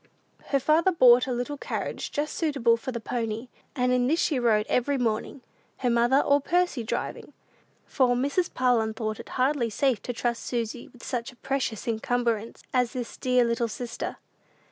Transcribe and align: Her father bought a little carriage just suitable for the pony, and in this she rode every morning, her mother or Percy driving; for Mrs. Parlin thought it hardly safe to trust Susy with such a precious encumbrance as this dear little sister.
Her 0.45 0.59
father 0.59 0.91
bought 0.91 1.27
a 1.27 1.31
little 1.31 1.57
carriage 1.59 2.11
just 2.11 2.33
suitable 2.35 2.75
for 2.75 2.91
the 2.91 2.99
pony, 2.99 3.49
and 3.75 3.91
in 3.91 4.07
this 4.07 4.19
she 4.19 4.39
rode 4.39 4.65
every 4.67 4.97
morning, 4.97 5.43
her 5.77 5.91
mother 5.91 6.21
or 6.21 6.41
Percy 6.41 6.83
driving; 6.83 7.33
for 7.85 8.15
Mrs. 8.15 8.51
Parlin 8.51 8.95
thought 8.95 9.19
it 9.19 9.29
hardly 9.29 9.69
safe 9.69 10.01
to 10.01 10.11
trust 10.11 10.43
Susy 10.43 10.87
with 10.87 11.03
such 11.03 11.31
a 11.31 11.35
precious 11.35 11.87
encumbrance 11.87 12.63
as 12.73 12.93
this 12.93 13.15
dear 13.15 13.43
little 13.43 13.67
sister. 13.67 14.17